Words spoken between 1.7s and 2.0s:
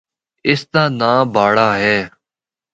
ہے۔